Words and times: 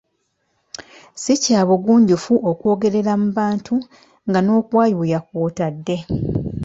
Si 1.21 1.33
kya 1.43 1.59
bugunjufu 1.67 2.33
okwegololera 2.49 3.13
mu 3.21 3.29
bantu 3.39 3.75
nga 4.27 4.39
n’okwayuuya 4.41 5.19
kw’otadde. 5.27 5.97